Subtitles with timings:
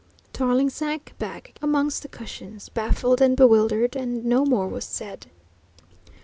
[0.33, 5.27] Tarling sank back amongst the cushions, baffled and bewildered, and no more was said.